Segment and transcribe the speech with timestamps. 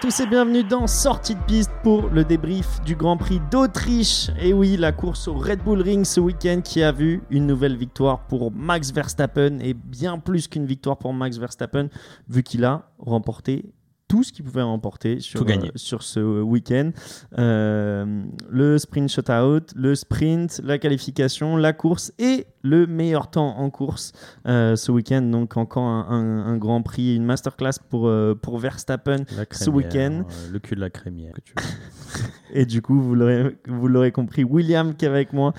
[0.00, 4.30] Tous et bienvenue dans Sortie de piste pour le débrief du Grand Prix d'Autriche.
[4.40, 7.76] Et oui, la course au Red Bull Ring ce week-end qui a vu une nouvelle
[7.76, 11.88] victoire pour Max Verstappen et bien plus qu'une victoire pour Max Verstappen
[12.26, 13.66] vu qu'il a remporté
[14.12, 16.90] tout ce qu'il pouvait remporter sur, euh, sur ce week-end.
[17.38, 23.70] Euh, le sprint shutout, le sprint, la qualification, la course et le meilleur temps en
[23.70, 24.12] course
[24.46, 25.22] euh, ce week-end.
[25.22, 28.10] Donc encore un, un- un grand prix, une masterclass pour,
[28.42, 29.24] pour Verstappen.
[29.50, 30.24] Ce week-end.
[30.52, 31.32] le cul de la crémière.
[31.32, 31.64] que tu veux.
[32.52, 35.54] Et du coup, vous l'aurez vous l'aurez compris, William qui est avec moi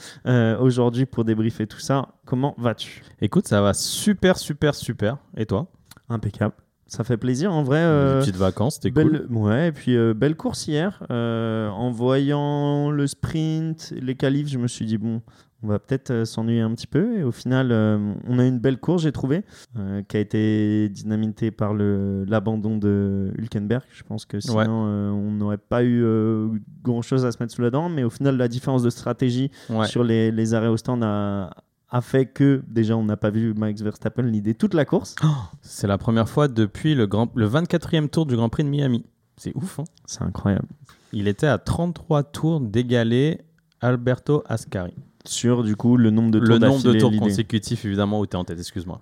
[0.60, 2.10] aujourd'hui pour débriefer tout ça.
[2.26, 3.02] Comment vas-tu?
[3.20, 5.18] Écoute, ça va super, super, super.
[5.36, 5.66] Et toi?
[6.08, 6.54] Impeccable.
[6.88, 7.80] Ça fait plaisir en vrai.
[7.80, 9.26] euh, Des petites vacances, c'était cool.
[9.32, 11.02] Ouais, et puis euh, belle course hier.
[11.10, 15.22] Euh, en voyant le sprint, les qualifs, je me suis dit, bon,
[15.64, 17.18] on va peut-être euh, s'ennuyer un petit peu.
[17.18, 17.72] Et au final,
[18.28, 19.44] on a une belle course, j'ai trouvé,
[20.08, 23.84] qui a été dynamitée par l'abandon de Hülkenberg.
[23.92, 24.68] Je pense que sinon, Ouais.
[24.68, 26.06] on n'aurait pas eu
[26.84, 27.90] grand-chose à se mettre sous la dent.
[27.90, 29.88] Mais au final, la différence de stratégie Ouais.
[29.88, 31.50] sur les, les arrêts au stand a,
[31.94, 35.16] a fait que, déjà, on n'a pas vu Max Verstappen l'idée toute la course.
[35.62, 39.06] C'est la première fois depuis le, grand, le 24e tour du Grand Prix de Miami.
[39.38, 40.68] C'est ouf, hein C'est incroyable.
[41.12, 43.42] Il était à 33 tours d'égaler
[43.80, 44.96] Alberto Ascari.
[45.26, 48.36] Sur, du coup, le nombre de tours Le nombre de tours consécutifs, évidemment, où tu
[48.36, 49.00] es en tête, excuse-moi.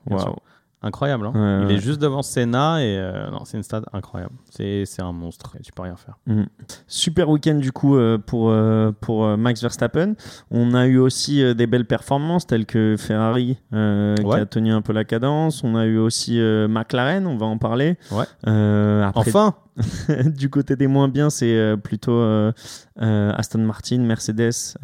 [0.83, 1.73] Incroyable, hein Ouais, Il ouais.
[1.75, 4.33] est juste devant Senna et euh, non, c'est une stade incroyable.
[4.49, 6.15] C'est c'est un monstre, et tu peux rien faire.
[6.25, 6.47] Mhm.
[6.87, 10.15] Super week-end du coup euh, pour, euh, pour Max Verstappen.
[10.49, 14.93] On a eu aussi des belles performances telles que Ferrari qui a tenu un peu
[14.93, 15.63] la cadence.
[15.63, 17.97] On a eu aussi McLaren, on va en parler.
[18.11, 19.55] Après, Enfin
[20.25, 22.21] du côté des moins bien, c'est plutôt
[22.99, 24.75] Aston Martin, Mercedes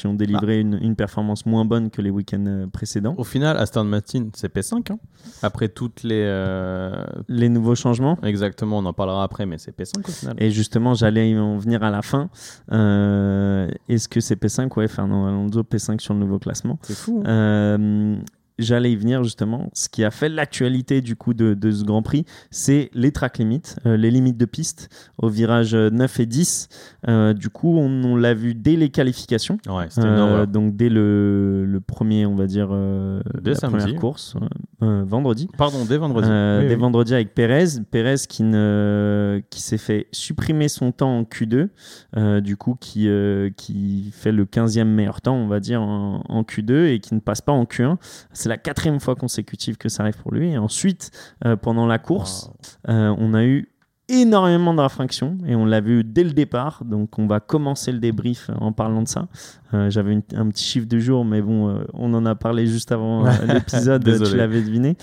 [0.00, 0.60] qui ont délivré Ah.
[0.60, 3.14] une, une performance moins bonne que les week-ends euh, précédents.
[3.18, 4.92] Au final, Aston Martin, c'est P5.
[4.92, 4.98] hein.
[5.42, 6.24] Après toutes les.
[6.26, 8.18] euh, Les nouveaux changements.
[8.22, 10.34] Exactement, on en parlera après, mais c'est P5 au final.
[10.38, 12.28] Et justement, j'allais en venir à la fin.
[12.72, 16.78] Euh, Est-ce que c'est P5 Ouais, Fernando Alonso P5 sur le nouveau classement.
[16.82, 17.22] C'est fou.
[17.26, 18.18] hein.
[18.60, 19.70] Euh, J'allais y venir justement.
[19.74, 23.38] Ce qui a fait l'actualité du coup de, de ce Grand Prix, c'est les track
[23.38, 24.88] limits, euh, les limites de piste
[25.18, 26.68] au virage 9 et 10.
[27.08, 29.58] Euh, du coup, on, on l'a vu dès les qualifications.
[29.68, 33.78] Ouais, c'était Euh, donc dès le, le premier, on va dire, euh, Dès la samedi.
[33.84, 34.34] première course,
[34.82, 35.48] euh, euh, vendredi.
[35.56, 36.28] Pardon, dès vendredi.
[36.30, 36.80] Euh, Oui, dès oui.
[36.80, 37.64] vendredi avec Pérez.
[37.90, 41.68] Pérez qui, ne, qui s'est fait supprimer son temps en Q2,
[42.16, 46.22] euh, du coup qui, euh, qui fait le 15e meilleur temps, on va dire, en,
[46.28, 47.96] en Q2 et qui ne passe pas en Q1.
[48.32, 50.50] C'est la quatrième fois consécutive que ça arrive pour lui.
[50.50, 51.10] Et ensuite,
[51.46, 52.50] euh, pendant la course,
[52.88, 53.68] euh, on a eu
[54.12, 56.82] énormément d'infractions et on l'a vu dès le départ.
[56.84, 59.28] Donc on va commencer le débrief en parlant de ça.
[59.72, 62.90] Euh, J'avais un petit chiffre de jour, mais bon, euh, on en a parlé juste
[62.90, 64.96] avant euh, l'épisode, tu l'avais deviné.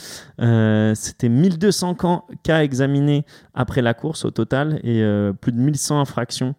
[0.96, 5.02] C'était 1200 can- cas examinés après la course au total et
[5.42, 6.54] plus de 1100 infractions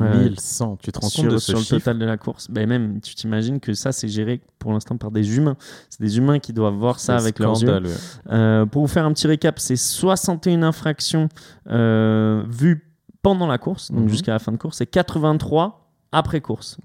[0.00, 2.16] euh, 1100, tu te rends sur, compte de sur ce le chiffre total de la
[2.16, 2.48] course.
[2.50, 5.56] Ben même, tu t'imagines que ça, c'est géré pour l'instant par des humains.
[5.88, 7.82] C'est des humains qui doivent voir ça avec leurs yeux.
[8.30, 11.28] Euh, pour vous faire un petit récap, c'est 61 infractions
[11.68, 12.86] euh, vues
[13.22, 14.08] pendant la course, donc Mhm.
[14.08, 16.78] jusqu'à la fin de course, et 83 après course.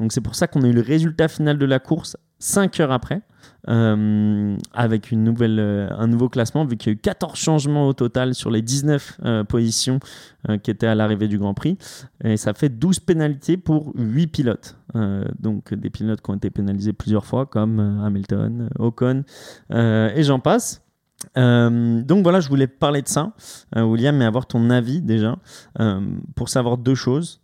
[0.00, 2.90] Donc c'est pour ça qu'on a eu le résultat final de la course 5 heures
[2.90, 3.22] après,
[3.68, 7.86] euh, avec une nouvelle, euh, un nouveau classement, vu qu'il y a eu 14 changements
[7.86, 10.00] au total sur les 19 euh, positions
[10.48, 11.78] euh, qui étaient à l'arrivée du Grand Prix.
[12.24, 14.76] Et ça fait 12 pénalités pour 8 pilotes.
[15.38, 19.24] Donc des pilotes qui ont été pénalisés plusieurs fois, comme Hamilton, Ocon,
[19.70, 20.82] et j'en passe.
[21.34, 23.32] Donc voilà, je voulais parler de ça,
[23.74, 25.38] William, et avoir ton avis déjà,
[26.34, 27.40] pour savoir deux choses.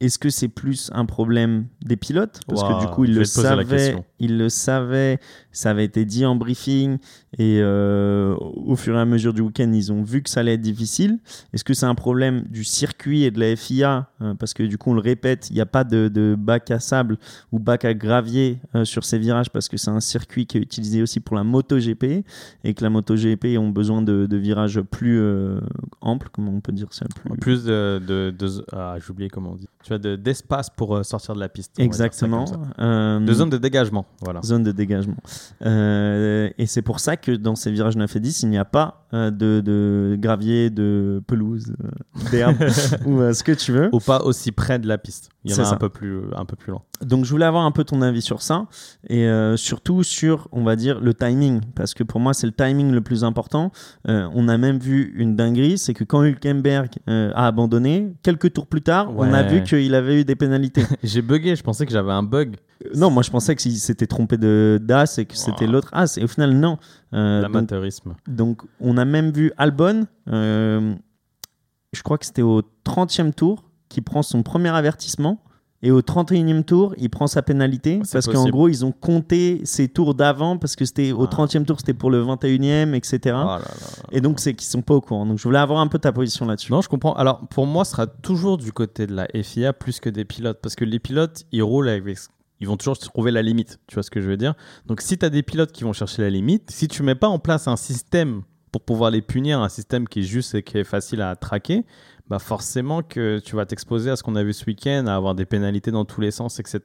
[0.00, 2.40] Est-ce que c'est plus un problème des pilotes?
[2.46, 3.24] Parce que du coup, ils le
[3.64, 5.18] savaient, ils le savaient,
[5.50, 6.98] ça avait été dit en briefing,
[7.36, 10.54] et euh, au fur et à mesure du week-end, ils ont vu que ça allait
[10.54, 11.18] être difficile.
[11.52, 14.78] Est-ce que c'est un problème du circuit et de la FIA Euh, Parce que du
[14.78, 17.16] coup, on le répète, il n'y a pas de, de bac à sable
[17.50, 20.60] ou bac à gravier euh, sur ces virages parce que c'est un circuit qui est
[20.60, 22.24] utilisé aussi pour la MotoGP
[22.62, 25.58] et que la MotoGP ont besoin de, de virages plus euh,
[26.00, 27.36] amples, comment on peut dire ça plus...
[27.38, 28.00] Plus de.
[28.06, 29.66] de, de- ah, j'ai oublié comment on dit.
[29.88, 31.80] Tu vois, de- d'espace pour euh, sortir de la piste.
[31.80, 32.44] Exactement.
[32.78, 34.42] Euh, De zone de dégagement, voilà.
[34.42, 35.16] zone de dégagement.
[35.64, 38.66] Euh, et c'est pour ça que dans ces virages 9 et 10, il n'y a
[38.66, 41.72] pas euh, de, de gravier, de pelouse,
[42.30, 42.56] d'herbe
[43.06, 43.88] ou ce que tu veux.
[43.94, 45.30] Ou pas aussi près de la piste.
[45.44, 45.74] Il y en C'est a ça.
[45.76, 46.82] un peu, plus, un peu plus loin.
[47.00, 48.66] Donc je voulais avoir un peu ton avis sur ça
[49.08, 52.52] et euh, surtout sur, on va dire, le timing parce que pour moi c'est le
[52.52, 53.70] timing le plus important.
[54.08, 58.52] Euh, on a même vu une dinguerie, c'est que quand Hülkenberg euh, a abandonné, quelques
[58.52, 60.82] tours plus tard, on a vu qu'il avait eu des pénalités.
[61.02, 62.56] J'ai bugué, je pensais que j'avais un bug.
[62.94, 65.72] Non, moi je pensais qu'il s'était trompé de d'as et que c'était Oh.
[65.72, 66.78] l'autre as et au final non.
[67.14, 68.14] Euh, donc, L'amateurisme.
[68.26, 70.06] donc on a même vu Albon
[71.92, 75.42] je crois que c'était au 30e tour, qu'il prend son premier avertissement.
[75.80, 79.86] Et au 31e tour, il prend sa pénalité parce qu'en gros, ils ont compté ses
[79.86, 81.28] tours d'avant parce que c'était au Ah.
[81.28, 83.18] 30e tour, c'était pour le 21e, etc.
[83.26, 83.60] Oh là là.
[84.10, 85.24] Et donc, c'est qu'ils sont pas au courant.
[85.24, 86.72] Donc, je voulais avoir un peu ta position là-dessus.
[86.72, 87.12] Non, je comprends.
[87.14, 90.58] Alors, pour moi, ce sera toujours du côté de la FIA plus que des pilotes.
[90.60, 92.18] Parce que les pilotes, ils roulent avec.
[92.60, 93.78] Ils vont toujours trouver la limite.
[93.86, 94.54] Tu vois ce que je veux dire?
[94.86, 97.28] Donc, si tu as des pilotes qui vont chercher la limite, si tu mets pas
[97.28, 98.42] en place un système
[98.72, 101.86] pour pouvoir les punir, un système qui est juste et qui est facile à traquer,
[102.28, 105.34] bah forcément que tu vas t'exposer à ce qu'on a vu ce week-end, à avoir
[105.34, 106.80] des pénalités dans tous les sens, etc.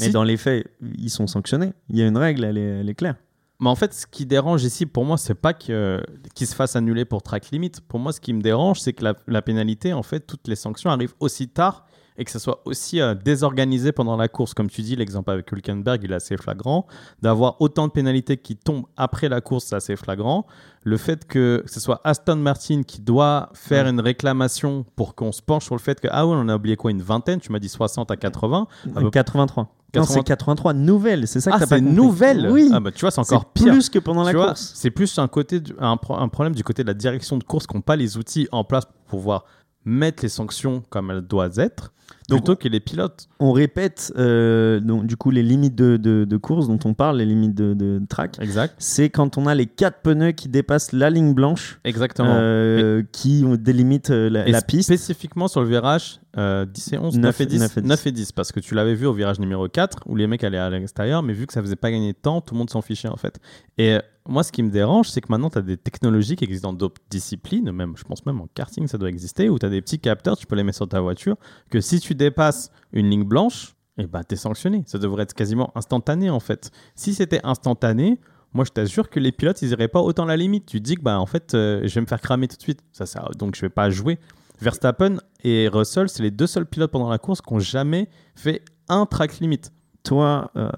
[0.00, 0.66] Mais Si- dans les faits,
[0.98, 1.72] ils sont sanctionnés.
[1.90, 3.14] Il y a une règle, elle est, elle est claire.
[3.60, 6.02] Mais en fait, ce qui dérange ici, pour moi, c'est pas que-
[6.34, 7.70] qu'il se fasse annuler pour track limit.
[7.86, 10.56] Pour moi, ce qui me dérange, c'est que la, la pénalité, en fait, toutes les
[10.56, 11.86] sanctions arrivent aussi tard
[12.16, 14.54] et que ça soit aussi euh, désorganisé pendant la course.
[14.54, 16.86] Comme tu dis, l'exemple avec Hülkenberg, il est assez flagrant.
[17.22, 20.46] D'avoir autant de pénalités qui tombent après la course, c'est assez flagrant.
[20.84, 23.90] Le fait que ce soit Aston Martin qui doit faire Ouais.
[23.90, 26.76] une réclamation pour qu'on se penche sur le fait que, ah ouais, on a oublié
[26.76, 28.66] quoi, une vingtaine, tu m'as dit 60 à 80.
[28.94, 29.62] Ah bah, 83.
[29.64, 29.68] Non,
[30.02, 30.14] 80.
[30.14, 31.26] c'est 83 nouvelles.
[31.28, 31.94] C'est ça que Ah, t'as pas compris.
[31.94, 32.68] nouvelle Oui.
[32.72, 33.72] Ah bah tu vois, c'est encore pire.
[33.72, 34.72] plus que pendant la vois, course.
[34.74, 37.44] C'est plus un, côté du- un, pro- un problème du côté de la direction de
[37.44, 39.44] course qui n'ont pas les outils en place pour pouvoir
[39.84, 41.92] mettre les sanctions comme elles doivent être,
[42.28, 43.28] Donc- plutôt que les pilotes.
[43.40, 47.18] On répète euh, donc, du coup les limites de, de- de course dont on parle,
[47.18, 48.38] les limites de, de track.
[48.40, 48.74] Exact.
[48.78, 52.34] C'est quand on a les quatre pneus qui dépassent la ligne blanche, Exactement.
[52.34, 54.88] euh, qui délimitent euh, la, Et la piste.
[54.88, 57.88] Spécifiquement sur le virage euh, 10 et 11, 9, Neuf- et 10, 9 et 10.
[57.88, 60.42] 9 et 10, parce que tu l'avais vu au virage numéro 4 où les mecs
[60.44, 62.70] allaient à l'extérieur, mais vu que ça faisait pas gagner de temps, tout le monde
[62.70, 63.38] s'en fichait en fait.
[63.78, 66.70] Et moi, ce qui me dérange, c'est que maintenant, tu as des technologies qui existent
[66.70, 69.68] dans d'autres disciplines, même, je pense même en karting, ça doit exister, où tu as
[69.68, 71.36] des petits capteurs, tu peux les mettre sur ta voiture,
[71.70, 74.82] que si tu dépasses une ligne blanche, eh ben, tu es sanctionné.
[74.86, 76.70] Ça devrait être quasiment instantané en fait.
[76.94, 78.18] Si c'était instantané,
[78.52, 80.66] moi je t'assure que les pilotes ils iraient pas autant la limite.
[80.66, 82.62] Tu te dis que bah en fait euh, je vais me faire cramer tout de
[82.62, 82.80] suite.
[82.92, 84.18] Ça, ça, donc je vais pas jouer.
[84.60, 88.64] Verstappen et Russell, c'est les deux seuls pilotes pendant la course qui ont jamais fait
[88.88, 89.60] un track limit.
[90.04, 90.68] Toi, euh,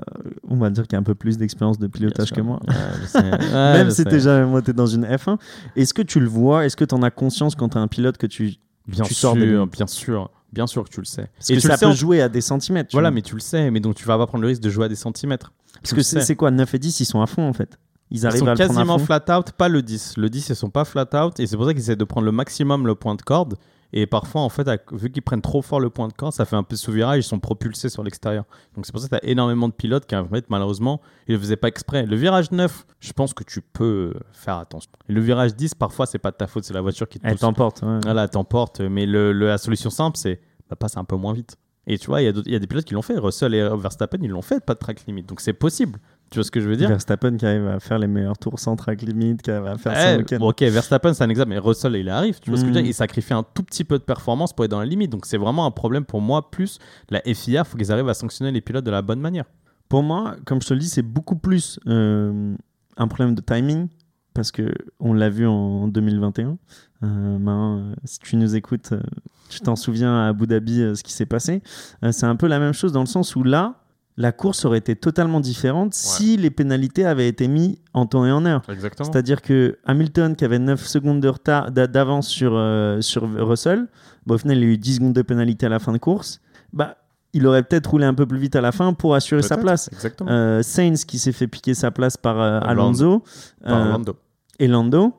[0.49, 2.61] on va dire qu'il y a un peu plus d'expérience de pilotage que moi.
[3.53, 5.37] Même si t'es jamais monté dans une F1.
[5.75, 7.89] Est-ce que tu le vois Est-ce que tu en as conscience quand tu es un
[7.89, 8.55] pilote que tu.
[8.87, 11.29] bien tu sûr, sors des bien sûr, bien sûr que tu le sais.
[11.37, 12.91] Parce Et que tu ça sais peut en- jouer à des centimètres.
[12.93, 13.15] Voilà, vois.
[13.17, 14.89] mais tu le sais, mais donc tu vas pas prendre le risque de jouer à
[14.89, 15.53] des centimètres.
[15.83, 17.79] Parce Tu que c'est quoi 9 et 10 Ils sont à fond en fait.
[18.13, 20.17] Ils Ils arrivent sont prendre à quasiment flat out, pas le 10.
[20.19, 22.25] Le 10, ils sont pas flat out et c'est pour ça qu'ils essaient de prendre
[22.25, 23.57] le maximum le point de corde.
[23.93, 26.57] Et parfois, en fait, vu qu'ils prennent trop fort le point de corde, ça fait
[26.57, 28.45] un peu sous-virage, ils sont propulsés sur l'extérieur.
[28.75, 31.35] Donc c'est pour ça que tu as énormément de pilotes qui, en fait, malheureusement, ils
[31.35, 32.05] le faisaient pas exprès.
[32.05, 34.91] Le virage 9, je pense que tu peux faire attention.
[35.09, 37.27] Et le virage 10, parfois, c'est pas de ta faute, c'est la voiture qui te
[37.27, 37.83] Elle t'emporte.
[37.83, 38.01] ouais.
[38.03, 38.81] Voilà, t'emporte.
[38.81, 41.57] Mais le, le- la solution simple, c'est bah, passe un peu moins vite.
[41.89, 43.17] Et tu vois, il y, a y des pilotes qui l'ont fait.
[43.17, 45.23] Russell et Verstappen, ils l'ont fait, pas de track limit.
[45.23, 46.01] Donc c'est possible.
[46.31, 46.89] Tu vois ce que je veux dire?
[46.89, 49.93] Verstappen qui arrive à faire les meilleurs tours sans track limit, qui arrive à faire
[49.95, 52.41] Eh, ça bon, ok, Verstappen, c'est un exemple, mais Russell, il arrive.
[52.41, 52.89] Tu vois ce que je veux dire?
[52.89, 55.11] Il sacrifie un tout petit peu de performance pour être dans la limite.
[55.11, 56.51] Donc, c'est vraiment un problème pour moi.
[56.51, 56.79] Plus
[57.11, 59.45] la FIA, faut qu'ils arrivent à sanctionner les pilotes de la bonne manière.
[59.89, 62.55] Pour moi, comme je te le dis, c'est beaucoup plus euh,
[62.97, 63.89] un problème de timing
[64.35, 64.71] parce que
[65.01, 66.59] on l'a vu en 2021.
[67.03, 69.01] Euh, euh, si tu nous écoutes, euh,
[69.49, 71.63] tu t'en souviens à Abu Dhabi ce qui s'est passé.
[72.11, 73.75] C'est un peu la même chose dans le sens où là,
[74.19, 78.33] la course aurait été totalement différente si les pénalités avaient été mises en temps et
[78.33, 78.63] en heure.
[79.05, 83.87] C'est-à-dire que Hamilton, qui avait 9 secondes de retard d'a- d'avance sur, euh, sur Russell,
[84.27, 86.41] bah, au final, il a eu 10 secondes de pénalité à la fin de course.
[86.73, 86.97] Bah,
[87.35, 89.91] il aurait peut-être roulé un peu plus vite à la fin pour assurer sa place.
[90.31, 93.23] Euh, Sainz qui s'est fait piquer sa place par euh, Alonso
[93.63, 94.17] Par euh, Lando.
[94.59, 95.13] et Lando,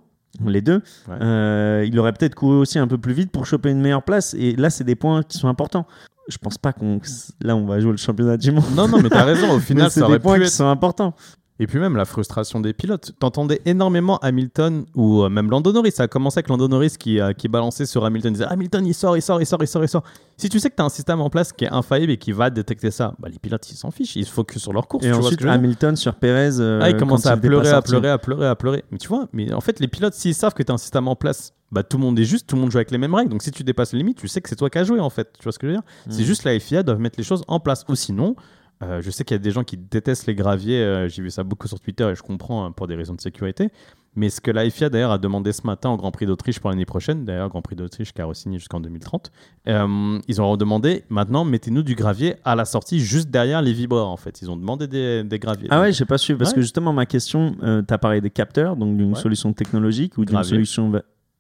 [0.44, 0.82] les deux.
[1.08, 1.16] Ouais.
[1.22, 4.34] Euh, il aurait peut-être couru aussi un peu plus vite pour choper une meilleure place.
[4.34, 5.86] Et là, c'est des points qui sont importants.
[6.28, 7.00] Je pense pas qu'on.
[7.42, 8.66] Là, on va jouer le championnat du monde.
[8.76, 9.52] Non, non, mais t'as raison.
[9.52, 11.14] Au final, c'est ça des aurait points pu qui être sont importants.
[11.60, 13.14] Et puis même la frustration des pilotes.
[13.20, 15.92] T'entendais énormément Hamilton ou euh, même Lando Norris.
[15.92, 18.32] Ça a commencé avec Lando Norris qui, euh, qui balançait sur Hamilton.
[18.32, 20.04] Il disait Hamilton, il sort, il sort, il sort, il sort, il sort.
[20.38, 22.32] Si tu sais que tu as un système en place qui est infaillible et qui
[22.32, 24.16] va détecter ça, bah, les pilotes, ils s'en fichent.
[24.16, 25.04] Ils se focus sur leur course.
[25.04, 26.60] Et tu vois ensuite, dire Hamilton sur Perez.
[26.60, 28.84] euh, ah, il commence à il pleurer, à pleurer, à pleurer, à pleurer.
[28.92, 31.08] Mais tu vois, mais en fait, les pilotes, s'ils savent que tu as un système
[31.08, 33.16] en place, bah, tout le monde est juste, tout le monde joue avec les mêmes
[33.16, 33.32] règles.
[33.32, 35.10] Donc si tu dépasses les limites, tu sais que c'est toi qui as joué en
[35.10, 35.34] fait.
[35.40, 35.84] Tu vois ce que je veux dire?
[36.08, 36.26] C'est Mm.
[36.26, 37.84] juste la FIA doivent mettre les choses en place.
[37.90, 38.36] Ou sinon,
[38.84, 40.80] euh, je sais qu'il y a des gens qui détestent les graviers.
[40.82, 43.22] euh, J'ai vu ça beaucoup sur Twitter et je comprends hein, pour des raisons de
[43.22, 43.70] sécurité.
[44.16, 46.72] Mais ce que la FIA d'ailleurs a demandé ce matin au Grand Prix d'Autriche pour
[46.72, 49.32] l'année prochaine, d'ailleurs Grand Prix d'Autriche qui a re-signé jusqu'en 2030,
[49.68, 54.08] euh, ils ont demandé maintenant mettez-nous du gravier à la sortie juste derrière les vibreurs
[54.08, 54.42] en fait.
[54.42, 55.68] Ils ont demandé des, des graviers.
[55.70, 56.56] Ah ouais, j'ai pas su parce Ouais.
[56.56, 59.20] que justement ma question, euh, t'as parlé des capteurs, donc d'une Ouais.
[59.22, 60.90] solution technologique ou d'une solution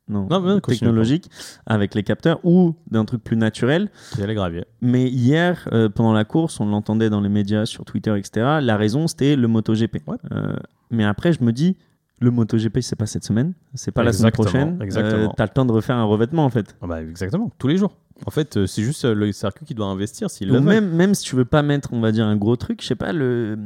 [0.10, 0.28] non,
[0.62, 1.30] technologique
[1.66, 3.90] avec les capteurs ou d'un truc plus naturel.
[4.16, 4.66] Il y a les graviers.
[4.82, 8.60] Mais hier, euh, pendant la course, on l'entendait dans les médias, sur Twitter, etc.
[8.62, 10.08] La raison, c'était le MotoGP.
[10.08, 10.18] Ouais.
[10.32, 10.56] Euh,
[10.92, 11.76] mais après, je me dis,
[12.20, 14.80] le MotoGP, c'est pas cette semaine, c'est pas la semaine prochaine.
[14.82, 15.34] exactement.
[15.36, 16.76] tu as le temps de refaire un revêtement en fait.
[16.82, 17.96] Ah bah, exactement, tous les jours.
[18.26, 21.14] En fait, euh, c'est juste euh, le circuit qui doit investir s'il Ou même, même
[21.14, 23.58] si tu veux pas mettre, on va dire, un gros truc, je sais pas, le,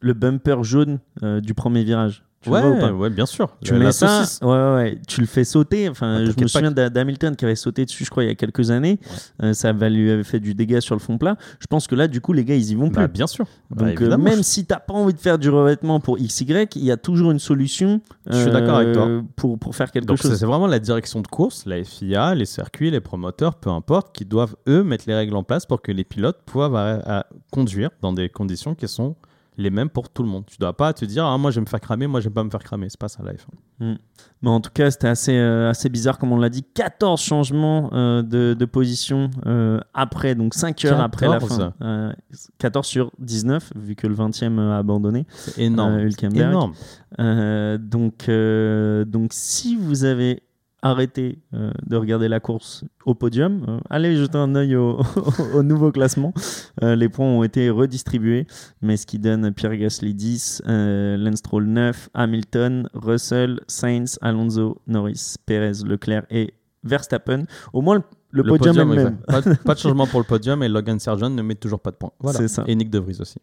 [0.00, 2.24] le bumper jaune euh, du premier virage.
[2.46, 3.48] Tu Ouais, vois ou pas ouais, bien sûr.
[3.64, 5.88] Tu mets ça, ouais, ouais, ouais, tu le fais sauter.
[5.88, 8.36] Enfin, je me souviens d'Ha- d'Hamilton qui avait sauté dessus, je crois, il y a
[8.36, 9.00] quelques années.
[9.42, 11.36] Euh, ça lui avait fait du dégât sur le fond plat.
[11.58, 13.00] Je pense que là, du coup, les gars, ils y vont plus.
[13.02, 13.46] Bah, bien sûr.
[13.70, 14.22] Bah, Donc, euh, évidemment.
[14.24, 17.32] même si t'as pas envie de faire du revêtement pour XY, il y a toujours
[17.32, 18.00] une solution
[18.30, 19.08] Je suis d'accord avec toi.
[19.34, 20.36] Pour, pour faire quelque Donc chose.
[20.38, 24.24] c'est vraiment la direction de course, la FIA, les circuits, les promoteurs, peu importe, qui
[24.24, 26.56] doivent eux mettre les règles en place pour que les pilotes puissent
[27.50, 29.16] conduire dans des conditions qui sont
[29.56, 30.44] les mêmes pour tout le monde.
[30.46, 32.44] Tu dois pas te dire ah moi je vais me faire cramer, moi j'aime pas
[32.44, 33.96] me faire cramer, c'est pas ça la F1.
[34.42, 36.62] Mais en tout cas, c'était assez, euh, assez bizarre, comme on l'a dit.
[36.62, 41.58] 14 changements euh, de, de position euh, après, donc 5 heures après la 14.
[41.58, 41.74] fin.
[41.82, 42.12] Euh,
[42.58, 45.26] 14 sur 19, vu que le 20e a abandonné.
[45.30, 46.08] C'est énorme.
[46.22, 46.72] Énorme.
[47.78, 48.30] Donc,
[49.10, 50.42] donc, si vous avez
[50.90, 55.00] arrêté euh, de regarder la course au podium, euh, allez jeter un œil au,
[55.54, 56.32] au nouveau classement.
[56.82, 58.46] Euh, les points ont été redistribués,
[58.82, 64.80] mais ce qui donne Pierre Gasly 10, euh, Lance Stroll 9, Hamilton, Russell, Sainz, Alonso,
[64.86, 67.44] Norris, Perez, Leclerc et Verstappen.
[67.72, 69.16] Au moins, le, le Le podium, est le même.
[69.26, 71.90] Pas, de- pas de changement pour le podium et Logan Sargent ne met toujours pas
[71.90, 72.12] de points.
[72.20, 72.46] Voilà.
[72.48, 72.64] Ça.
[72.66, 73.36] Et Nick De Vries aussi.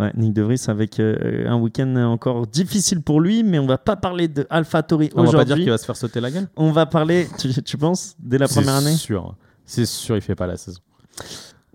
[0.00, 3.76] Ouais, Nick De Vries avec euh, un week-end encore difficile pour lui, mais on va
[3.78, 5.64] pas parler de AlphaTauri On va pas dire aujourd'hui.
[5.64, 6.48] qu'il va se faire sauter la gueule.
[6.56, 9.34] On va parler, tu, tu penses, dès la première année C'est sûr.
[9.66, 10.80] C'est sûr, il fait pas la saison.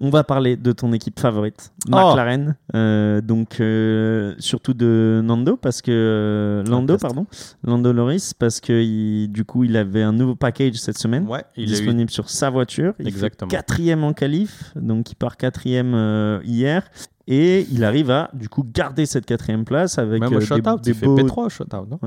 [0.01, 1.91] On va parler de ton équipe favorite, Oh.
[1.91, 2.57] McLaren.
[2.75, 6.63] Euh, donc, euh, surtout de Nando, parce que.
[6.67, 7.25] Lando, pardon.
[7.63, 11.25] Lando Loris, parce que il- du coup, il avait un nouveau package cette semaine.
[11.27, 12.93] Ouais, il disponible sur sa voiture.
[12.99, 13.49] Il Exactement.
[13.49, 16.83] fait quatrième en qualif, donc il part quatrième euh, hier.
[17.27, 20.77] Et il arrive à, du coup, garder cette quatrième place avec, Même euh, des, shutout,
[20.77, 21.99] des il fait beaux, P3 au shutout, non?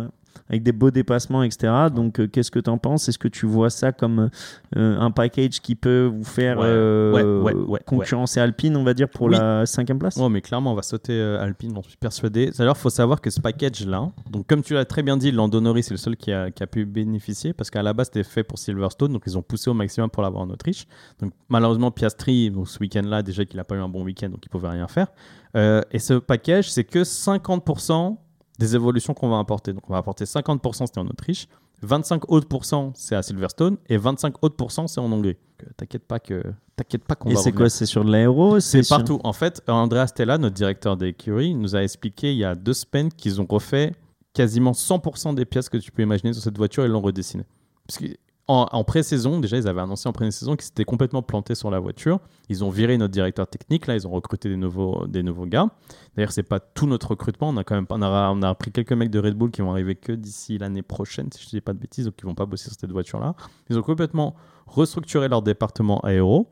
[0.49, 1.73] Avec des beaux dépassements, etc.
[1.95, 3.09] Donc, euh, qu'est-ce que tu en penses?
[3.09, 4.31] Est-ce que tu vois ça comme
[4.77, 8.85] euh, un package qui peut vous faire Ouais, euh, ouais, ouais, ouais, concurrencer Alpine, on
[8.85, 9.37] va dire, pour Oui.
[9.37, 10.17] la cinquième place?
[10.19, 12.51] Oh, mais clairement, on va sauter Alpine, j'en suis persuadé.
[12.57, 15.61] D'ailleurs, il faut savoir que ce package-là, donc comme tu l'as très bien dit, Lando
[15.61, 18.25] Norris c'est le seul qui a, qui a pu bénéficier parce qu'à la base, c'était
[18.25, 20.87] fait pour Silverstone, donc ils ont poussé au maximum pour l'avoir en Autriche.
[21.21, 24.41] Donc malheureusement, Piastri, donc, ce week-end-là, déjà qu'il n'a pas eu un bon week-end, donc
[24.45, 25.09] il pouvait rien faire.
[25.55, 28.17] Et ce package, c'est que 50%
[28.59, 29.73] des évolutions qu'on va apporter.
[29.73, 31.47] Donc on va apporter 50%, c'était en Autriche.
[31.83, 35.37] 25 autres pourcents, c'est à Silverstone et 25 autres pourcents, c'est en Hongrie.
[35.77, 36.43] T'inquiète pas que
[36.77, 37.69] t'inquiète pas qu'on Et c'est quoi?
[37.71, 38.59] C'est sur l'aéro?
[38.61, 39.21] C'est sur- partout.
[39.23, 43.11] En fait, Andrea Stella, notre directeur d'écurie, nous a expliqué il y a deux semaines
[43.13, 43.93] qu'ils ont refait
[44.35, 47.45] quasiment 100% des pièces que tu peux imaginer sur cette voiture et l'ont redessiné.
[47.87, 48.07] Parce que
[48.49, 52.19] en, pré-saison, déjà, ils avaient annoncé en pré-saison qu'ils s'étaient complètement plantés sur la voiture.
[52.49, 53.87] Ils ont viré notre directeur technique.
[53.87, 55.69] Là, ils ont recruté des nouveaux, des nouveaux gars.
[56.17, 57.51] D'ailleurs, c'est pas tout notre recrutement.
[57.51, 59.61] On a quand même, on a, on a pris quelques mecs de Red Bull qui
[59.61, 62.35] vont arriver que d'ici l'année prochaine, si je dis pas de bêtises, donc ils vont
[62.35, 63.35] pas bosser sur cette voiture-là.
[63.69, 64.35] Ils ont complètement
[64.67, 66.49] restructuré leur département aéro.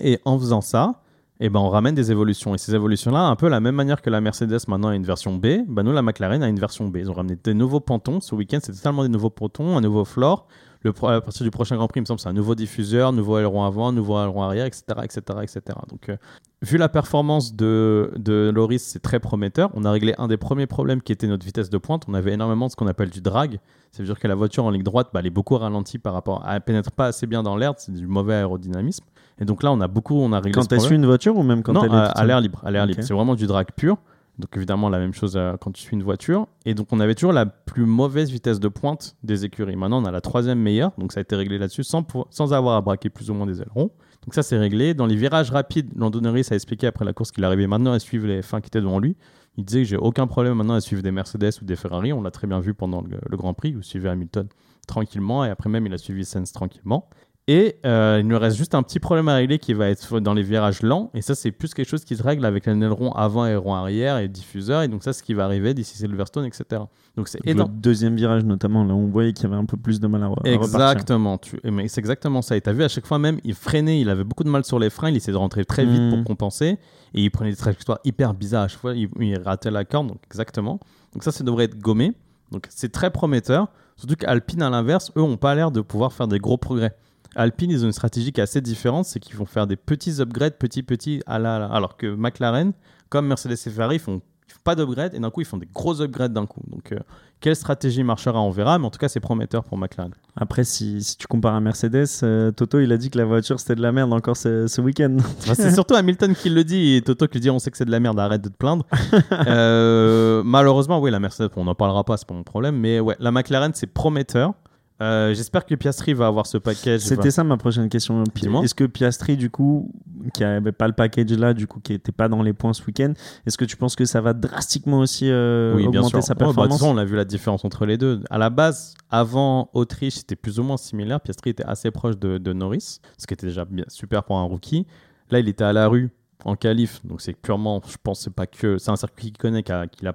[0.00, 1.00] Et en faisant ça,
[1.40, 2.54] eh ben, on ramène des évolutions.
[2.54, 5.34] Et ces évolutions-là, un peu la même manière que la Mercedes maintenant a une version
[5.36, 6.96] B, ben nous, la McLaren a une version B.
[6.96, 8.20] Ils ont ramené des nouveaux pontons.
[8.20, 10.46] Ce week-end, c'est totalement des nouveaux pontons, un nouveau floor.
[10.82, 13.38] Le, à partir du prochain Grand Prix, il me semble, c'est un nouveau diffuseur, nouveau
[13.38, 14.84] aileron avant, nouveau aileron arrière, etc.
[15.02, 15.60] etc., etc.
[15.88, 16.16] Donc, euh,
[16.62, 19.70] vu la performance de, de Loris, c'est très prometteur.
[19.74, 22.04] On a réglé un des premiers problèmes qui était notre vitesse de pointe.
[22.08, 23.58] On avait énormément de ce qu'on appelle du drag.
[23.90, 26.12] Ça veut dire que la voiture en ligne droite, bah, elle est beaucoup ralentie par
[26.12, 26.54] rapport à.
[26.54, 29.04] Elle pénètre pas assez bien dans l'air, c'est du mauvais aérodynamisme.
[29.40, 31.62] Et donc là, on a beaucoup, on a réglé Quand tu une voiture ou même
[31.62, 32.60] quand non, elle est à, l'air libre.
[32.64, 33.02] À l'air libre.
[33.02, 33.98] C'est vraiment du drag pur.
[34.38, 36.46] Donc évidemment, la même chose euh, quand tu suis une voiture.
[36.64, 39.76] Et donc on avait toujours la plus mauvaise vitesse de pointe des écuries.
[39.76, 40.92] Maintenant, on a la troisième meilleure.
[40.98, 43.60] Donc ça a été réglé là-dessus sans, sans avoir à braquer plus ou moins des
[43.60, 43.90] ailerons.
[44.24, 44.94] Donc ça, c'est réglé.
[44.94, 47.98] Dans les virages rapides, Lando Norris a expliqué après la course qu'il arrivait maintenant à
[47.98, 49.16] suivre les fins qui étaient devant lui.
[49.56, 52.12] Il disait que j'ai aucun problème maintenant à suivre des Mercedes ou des Ferrari.
[52.12, 54.46] On l'a très bien vu pendant le, le Grand Prix où il suivait Hamilton
[54.86, 57.08] tranquillement et après même il a suivi Sainz tranquillement.
[57.50, 60.34] Et euh, il nous reste juste un petit problème à régler qui va être dans
[60.34, 61.10] les virages lents.
[61.14, 64.18] Et ça, c'est plus quelque chose qui se règle avec un aileron avant, aileron arrière
[64.18, 64.82] et diffuseur.
[64.82, 66.82] Et donc, ça, c'est ce qui va arriver d'ici Silverstone, etc.
[67.16, 67.72] Donc, c'est Donc, le énorme.
[67.80, 70.26] deuxième virage notamment, là on voyait qu'il y avait un peu plus de mal à,
[70.26, 70.32] à.
[70.44, 71.38] Exactement.
[71.38, 71.58] Tu...
[71.64, 72.54] eh, Mais c'est exactement ça.
[72.54, 74.66] Et tu as vu, à chaque fois même, il freinait, il avait beaucoup de mal
[74.66, 76.76] sur les freins, il essayait de rentrer très vite pour compenser.
[77.14, 78.64] Et il prenait des trajectoires hyper bizarres.
[78.64, 80.08] À chaque fois, il, il ratait la corde.
[80.08, 80.78] Donc, exactement.
[81.14, 82.12] Donc, ça, ça devrait être gommé.
[82.52, 83.68] Donc, c'est très prometteur.
[83.96, 86.94] Surtout qu'Alpine, à l'inverse, eux, ont pas l'air de pouvoir faire des gros progrès.
[87.36, 90.20] Alpine, ils ont une stratégie qui est assez différente, c'est qu'ils vont faire des petits
[90.20, 92.72] upgrades, petits, petits, à la, à la- alors que McLaren,
[93.08, 95.58] comme Mercedes et Ferrari, ils font, ils font pas d'upgrade et d'un coup ils font
[95.58, 96.62] des gros upgrades d'un coup.
[96.68, 96.98] Donc euh,
[97.40, 100.12] quelle stratégie marchera, on verra, mais en tout cas c'est prometteur pour McLaren.
[100.36, 103.60] Après, si, si tu compares à Mercedes, euh, Toto il a dit que la voiture
[103.60, 105.16] c'était de la merde encore ce, ce week-end.
[105.46, 107.84] Bah, c'est surtout Hamilton qui le dit et Toto qui dit on sait que c'est
[107.84, 108.84] de la merde, arrête de te plaindre.
[109.46, 113.16] Euh, malheureusement, oui, la Mercedes, on n'en parlera pas, c'est pas mon problème, mais ouais,
[113.20, 114.54] la McLaren c'est prometteur.
[115.00, 117.00] Euh, J'espère que Piastri va avoir ce package.
[117.00, 118.24] C'était ça ma prochaine question.
[118.62, 119.92] Est-ce que Piastri, du coup,
[120.34, 122.84] qui avait pas le package là, du coup, qui était pas dans les points ce
[122.84, 123.12] week-end,
[123.46, 126.22] est-ce que tu penses que ça va drastiquement aussi euh, oui, bien augmenter sûr.
[126.22, 128.22] sa bah, performance façon, on a vu la différence entre les deux.
[128.30, 131.20] À la base, avant Autriche, c'était plus ou moins similaire.
[131.20, 134.44] Piastri était assez proche de, de Norris, ce qui était déjà bien, super pour un
[134.44, 134.86] rookie.
[135.30, 136.10] Là, il était à la rue
[136.44, 139.62] en qualif, donc c'est purement, je pense, c'est pas que c'est un circuit qu'il connaît,
[139.62, 140.12] qu'il a,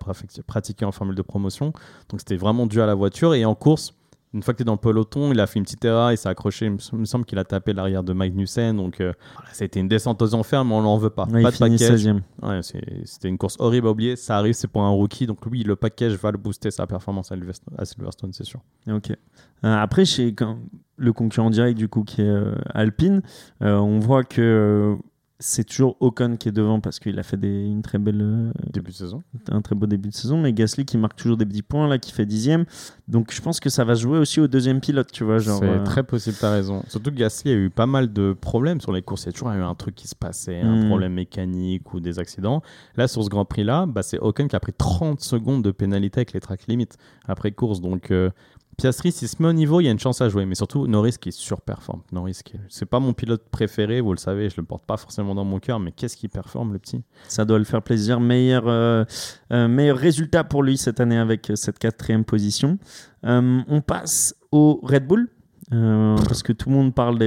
[0.48, 1.74] pratiqué en formule de promotion.
[2.10, 3.94] Donc c'était vraiment dû à la voiture et en course.
[4.34, 6.18] Une fois que tu es dans le peloton, il a fait une petite erreur, il
[6.18, 6.66] s'est accroché.
[6.66, 8.76] Il me semble qu'il a tapé l'arrière de Magnussen.
[8.76, 11.26] Donc, euh, voilà, ça a été une descente aux enfers, mais on l'en veut pas.
[11.26, 11.80] Ouais, pas il de package.
[12.06, 12.22] 16e.
[12.42, 12.60] Ouais,
[13.06, 14.16] c'était une course horrible à oublier.
[14.16, 15.28] Ça arrive, c'est pour un rookie.
[15.28, 18.60] Donc, oui, le package va le booster sa performance à Silverstone, à Silverstone, c'est sûr.
[18.92, 19.12] Ok.
[19.12, 19.16] Euh,
[19.64, 20.58] après, chez quand-
[20.98, 23.22] le concurrent direct, du coup, qui est euh, Alpine,
[23.62, 24.98] euh, on voit que
[25.40, 28.52] c'est toujours Ocon qui est devant parce qu'il a fait des, une très belle, euh,
[28.72, 29.24] Début de saison.
[29.50, 31.98] un très beau début de saison, mais Gasly qui marque toujours des petits points, là,
[31.98, 32.66] qui fait dixième.
[33.10, 35.40] Donc je pense que ça va jouer aussi au deuxième pilote, tu vois.
[35.40, 36.84] Genre, C'est euh, très possible, t'as raison.
[36.88, 39.24] Surtout que Gasly a eu pas mal de problèmes sur les courses.
[39.24, 40.88] Il y a toujours eu un truc qui se passait, un Mm.
[40.88, 42.62] problème mécanique ou des accidents.
[42.96, 46.20] Là, sur ce Grand Prix-là, bah, c'est Ocon qui a pris 30 secondes de pénalité
[46.20, 46.88] avec les track limits
[47.28, 47.82] après course.
[47.82, 48.30] Donc, euh,
[48.78, 50.46] Piastri, s'il se met au niveau, il y a une chance à jouer.
[50.46, 52.02] Mais surtout, Norris qui surperforme.
[52.12, 52.56] Norris, qui...
[52.70, 55.60] c'est pas mon pilote préféré, vous le savez, je le porte pas forcément dans mon
[55.60, 57.04] cœur, mais qu'est-ce qu'il performe, le petit?
[57.28, 58.20] Ça doit le faire plaisir.
[58.20, 59.04] Meilleur, euh,
[59.52, 62.78] euh, meilleur résultat pour lui cette année avec euh, cette quatrième position.
[63.24, 65.30] On passe au Red Bull.
[65.70, 67.22] parce que tout le monde parle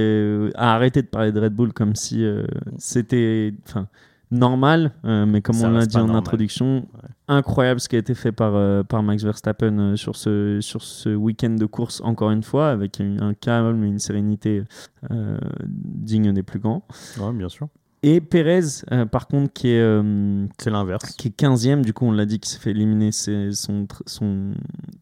[0.55, 2.23] a arrêté de parler de Red Bull comme si
[2.77, 3.53] c'était
[4.31, 6.17] normal, euh, mais comme Ça on l'a dit en normal.
[6.17, 7.09] introduction, Ouais.
[7.29, 10.81] incroyable ce qui a été fait par, euh, par Max Verstappen euh, sur ce, sur
[10.83, 14.63] ce week-end de course, encore une fois, avec un, un calme et une sérénité
[15.65, 16.85] digne des plus grands.
[17.19, 17.67] Ouais, bien sûr.
[18.03, 18.61] Et Pérez,
[19.11, 20.01] par contre, qui est,
[20.59, 21.15] C'est l'inverse.
[21.15, 24.53] qui est 15e, du coup, on l'a dit, qui s'est fait éliminer ses- son, son,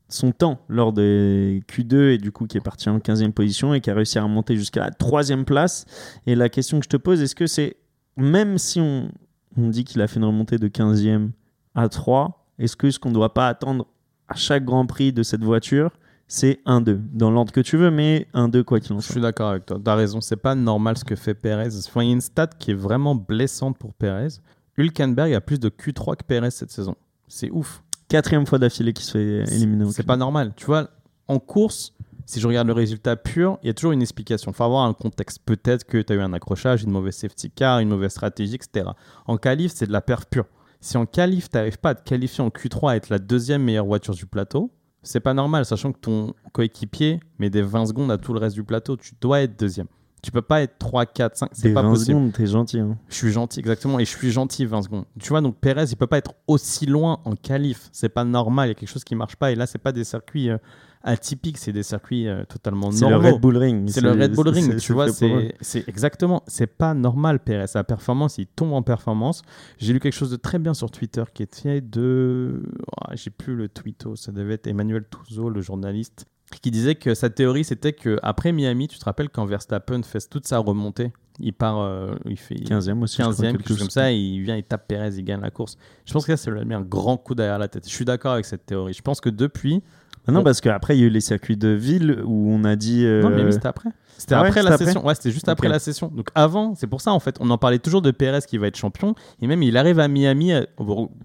[0.08, 3.82] son temps lors des Q2 et du coup, qui est parti en 15e position et
[3.82, 5.86] qui a réussi à remonter jusqu'à la troisième place.
[6.26, 7.76] Et la question que je te pose, est-ce que c'est,
[8.17, 9.10] même si on,
[9.58, 11.30] on dit qu'il a fait une remontée de 15e
[11.73, 13.88] à 3, est-ce que ce qu'on ne doit pas attendre
[14.28, 15.91] à chaque Grand Prix de cette voiture,
[16.28, 19.13] c'est 1-2 Dans l'ordre que tu veux, mais 1-2 quoi qu'il en Je soit.
[19.13, 19.80] suis d'accord avec toi.
[19.84, 21.69] T'as raison, c'est pas normal ce que fait Perez.
[21.88, 24.39] Enfin, il y a une stat qui est vraiment blessante pour Perez.
[24.78, 26.95] Hülkenberg a plus de Q3 que Perez cette saison.
[27.28, 27.84] C'est ouf.
[28.08, 29.86] Quatrième fois d'affilée qu'il se fait éliminer.
[29.91, 30.06] C'est Q2.
[30.06, 30.54] pas normal.
[30.56, 30.89] Tu vois,
[31.28, 31.93] en course,
[32.26, 34.52] si je regarde le résultat pur, il y a toujours une explication.
[34.52, 35.40] Il faut avoir un contexte.
[35.46, 38.90] Peut-être que tu as eu un accrochage, une mauvaise safety car, une mauvaise stratégie, etc.
[39.28, 40.46] En qualif, c'est de la perf pure.
[40.82, 43.64] Si en qualif, tu n'arrives pas à te qualifier en Q3 à être la deuxième
[43.64, 44.72] meilleure voiture du plateau,
[45.04, 48.56] c'est pas normal, sachant que ton coéquipier met des 20 secondes à tout le reste
[48.56, 48.98] du plateau.
[48.98, 49.88] Tu dois être deuxième.
[50.24, 52.08] Tu peux pas être 3, 4, 5, c'est pas 20 possible.
[52.18, 52.80] secondes, t'es gentil.
[52.80, 52.98] hein.
[53.10, 54.00] Je suis gentil, exactement.
[54.00, 55.06] Et je suis gentil 20 secondes.
[55.20, 57.90] Tu vois, donc Perez, il peut pas être aussi loin en qualif.
[57.92, 58.68] C'est pas normal.
[58.68, 59.52] Il y a quelque chose qui marche pas.
[59.52, 60.58] Et là, c'est pas des circuits euh,
[61.06, 63.34] atypiques, c'est des circuits euh, totalement C'est le normaux.
[63.34, 63.89] Red Bull Ring.
[63.89, 67.68] C'est le Red Bull Ring, tu vois, c'est exactement, c'est pas normal Perez.
[67.68, 69.44] Sa performance, il tombe en performance.
[69.78, 73.56] J'ai lu quelque chose de très bien sur Twitter qui était de, oh, j'ai plus
[73.56, 76.26] le tweeto, ça devait être Emmanuel Touzeau, le journaliste,
[76.62, 80.28] qui disait que sa théorie c'était que après Miami, tu te rappelles quand Verstappen fait
[80.30, 83.17] toute sa remontée, il part, euh, il fait 15e aussi.
[83.17, 85.41] je crois, 15e, quelque chose comme ça, et il vient, il tape Perez, il gagne
[85.41, 85.78] la course.
[86.06, 87.84] Je pense que ça lui a mis un grand coup derrière la tête.
[87.88, 88.93] Je suis d'accord avec cette théorie.
[88.93, 89.84] Je pense que depuis.
[90.28, 90.45] Ah non, Bon.
[90.45, 93.06] parce qu'après, il y a eu les circuits de ville où on a dit.
[93.06, 93.89] euh, Non, mais c'était après.
[94.17, 95.06] C'était Ah ouais, après la après session.
[95.06, 96.08] Ouais, c'était juste après la session.
[96.08, 98.67] Donc avant, c'est pour ça en fait, on en parlait toujours de Perez qui va
[98.67, 99.13] être champion.
[99.41, 100.63] Et même il arrive à Miami euh,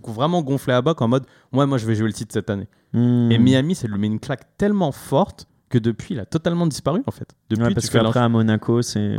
[0.05, 2.67] vraiment gonflé à bac en mode Ouais, moi je vais jouer le titre cette année.
[2.93, 3.31] hmm.
[3.31, 7.01] Et Miami, ça lui met une claque tellement forte que depuis, il a totalement disparu
[7.07, 7.29] en fait.
[7.49, 9.19] Depuis, Ouais, parce qu'après à Monaco, c'est.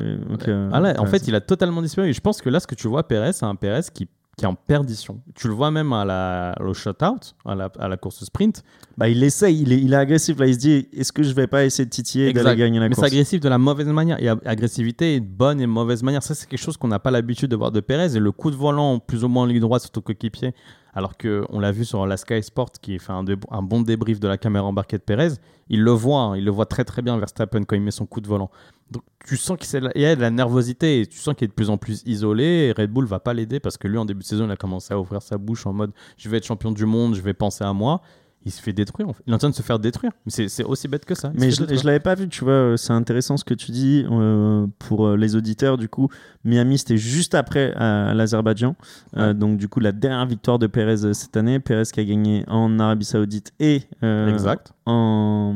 [0.72, 2.10] Ah là, en fait, c'est- il a totalement disparu.
[2.10, 4.46] Et je pense que là, ce que tu vois, Perez, c'est un Perez qui, qui
[4.46, 5.22] est en perdition.
[5.36, 8.64] Tu le vois même à la, au shutout, à la, à la course sprint.
[8.98, 10.40] Bah, il essaye, il est, il est agressif.
[10.40, 12.80] Là, il se dit est-ce que je vais pas essayer de titiller et d'aller gagner
[12.80, 13.12] la Mais c'est course?
[13.14, 14.18] agressif de la mauvaise manière.
[14.20, 16.24] Il y a agressivité et de bonne et mauvaise manière.
[16.24, 18.16] Ça, c'est quelque chose qu'on n'a pas l'habitude de voir de Perez.
[18.16, 20.54] Et le coup de volant, plus ou moins en ligne droite sur ton coéquipier,
[20.94, 23.24] alors qu'on l'a vu sur la Sky Sport qui fait un,
[23.62, 25.34] bon débrief de la caméra embarquée de Perez,
[25.70, 26.38] il le voit, hein.
[26.38, 28.50] il le voit très très bien Verstappen quand il met son coup de volant.
[28.92, 31.70] Donc tu sens qu'il y a de la nervosité tu sens qu'il est de plus
[31.70, 34.26] en plus isolé et Red Bull va pas l'aider parce que lui en début de
[34.26, 36.86] saison il a commencé à ouvrir sa bouche en mode je vais être champion du
[36.86, 38.02] monde, je vais penser à moi.
[38.46, 39.08] Il se fait détruire.
[39.10, 39.24] En fait.
[39.28, 40.12] Il est en train de se faire détruire.
[40.26, 41.32] Mais c'est- aussi bête que ça.
[41.36, 42.54] Il Mais je, je l'avais pas vu, tu vois.
[42.54, 45.78] euh, C'est intéressant ce que tu dis euh, pour euh, les auditeurs.
[45.78, 46.10] Du coup,
[46.44, 47.74] Miami, c'était juste après
[48.14, 48.76] l'Azerbaïdjan.
[49.18, 51.60] Euh, donc, du coup, la dernière victoire de Perez euh, cette année.
[51.60, 54.74] Perez qui a gagné en Arabie Saoudite et Exact.
[54.86, 55.54] en,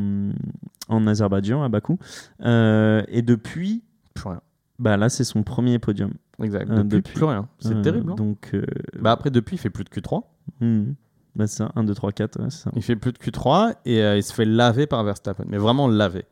[0.89, 1.97] en Azerbaïdjan, à Bakou.
[2.43, 4.41] Et depuis, Plus rien.
[4.79, 6.11] bah, là, c'est son premier podium.
[6.43, 6.69] Exact.
[6.69, 7.13] Depuis, depuis.
[7.15, 7.47] plus rien.
[7.59, 8.11] C'est terrible.
[8.11, 8.15] hein.
[8.15, 8.51] Donc,
[8.99, 10.21] Bah après, depuis, il fait plus de Q3.
[10.61, 10.91] hmm.
[11.35, 11.71] Bah, c'est ça.
[11.75, 12.39] 1, 2, 3, 4.
[12.39, 12.71] ouais, c'est ça.
[12.75, 15.43] Il fait plus de Q3 et euh, il se fait laver par Verstappen.
[15.47, 16.25] Mais vraiment laver.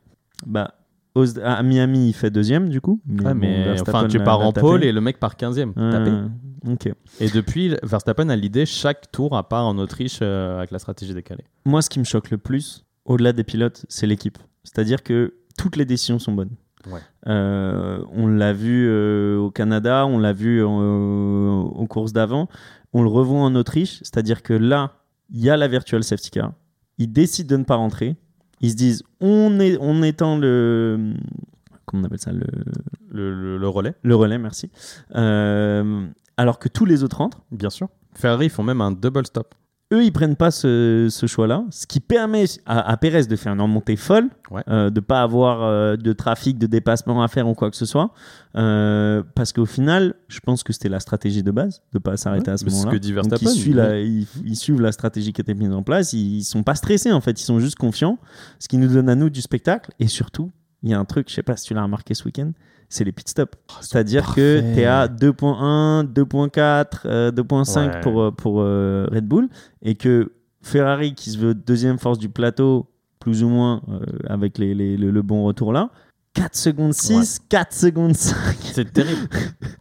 [0.46, 0.74] Bah,
[1.14, 3.00] aux- à Miami, il fait deuxième, du coup.
[3.06, 4.60] Mais, mais enfin, tu pars en tapé.
[4.66, 5.72] pôle et le mec part 15e.
[5.74, 6.10] Tapé.
[6.10, 6.88] Euh, ok.
[7.20, 11.14] Et depuis, Verstappen a l'idée chaque tour à part en Autriche euh, avec la stratégie
[11.14, 11.44] décalée.
[11.66, 14.38] Moi, ce qui me choque le plus, au-delà des pilotes, c'est l'équipe.
[14.64, 16.50] C'est-à-dire que toutes les décisions sont bonnes.
[16.90, 17.00] Ouais.
[17.26, 22.48] Euh, on l'a vu euh, au Canada, on l'a vu euh, aux courses d'avant,
[22.92, 23.98] on le revoit en Autriche.
[23.98, 24.92] C'est-à-dire que là,
[25.30, 26.52] il y a la virtual safety car.
[26.98, 28.16] Ils décident de ne pas rentrer.
[28.60, 31.14] Ils se disent, on, est, on étend le.
[31.86, 32.46] Comment on appelle ça le,
[33.10, 34.70] Le, le- le relais, le relais, merci.
[35.16, 37.42] Euh, alors que tous les autres rentrent.
[37.50, 37.88] bien sûr.
[38.14, 39.54] Ferrari, ils font même un double stop.
[39.92, 43.52] Eux, ils prennent pas ce, ce choix-là, ce qui permet à, à Pérez de faire
[43.52, 44.62] une remontée folle, Ouais.
[44.68, 47.84] euh, de pas avoir euh, de trafic, de dépassement à faire ou quoi que ce
[47.86, 48.10] soit,
[48.56, 52.48] Euh, parce qu'au final, je pense que c'était la stratégie de base de pas s'arrêter
[52.48, 52.92] Ouais, à ce moment-là.
[52.92, 53.88] que dit Donc, Verstappen, ils, suivent ouais.
[53.88, 56.12] la- ils, ils suivent la stratégie qui était mise en place.
[56.12, 58.18] Ils, ils sont pas stressés en fait, ils sont juste confiants,
[58.58, 59.90] ce qui nous donne à nous du spectacle.
[60.00, 60.50] Et surtout,
[60.82, 62.52] il y a un truc, je sais pas si tu l'as remarqué ce week-end,
[62.88, 63.52] c'est les pit stops.
[63.80, 68.00] C'est-à-dire que tu es à 2.1, 2.4, euh, 2.5 Ouais.
[68.00, 69.48] pour, euh, pour euh, Red Bull
[69.82, 72.86] et que Ferrari, qui se veut deuxième force du plateau,
[73.20, 75.90] plus ou moins euh, avec les, les- le, le bon retour là,
[76.34, 78.34] 4 secondes 6, 4 secondes 5.
[78.60, 79.28] C'est terrible.